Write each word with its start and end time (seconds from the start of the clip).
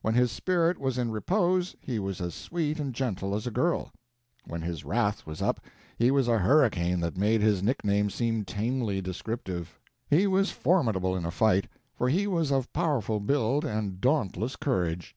When 0.00 0.14
his 0.14 0.30
spirit 0.30 0.78
was 0.78 0.96
in 0.96 1.10
repose 1.10 1.74
he 1.80 1.98
was 1.98 2.20
as 2.20 2.36
sweet 2.36 2.78
and 2.78 2.94
gentle 2.94 3.34
as 3.34 3.48
a 3.48 3.50
girl; 3.50 3.90
when 4.44 4.62
his 4.62 4.84
wrath 4.84 5.26
was 5.26 5.42
up 5.42 5.58
he 5.98 6.12
was 6.12 6.28
a 6.28 6.38
hurricane 6.38 7.00
that 7.00 7.16
made 7.16 7.40
his 7.40 7.64
nickname 7.64 8.08
seem 8.08 8.44
tamely 8.44 9.00
descriptive. 9.00 9.80
He 10.08 10.28
was 10.28 10.52
formidable 10.52 11.16
in 11.16 11.26
a 11.26 11.32
fight, 11.32 11.66
for 11.96 12.08
he 12.08 12.28
was 12.28 12.52
of 12.52 12.72
powerful 12.72 13.18
build 13.18 13.64
and 13.64 14.00
dauntless 14.00 14.54
courage. 14.54 15.16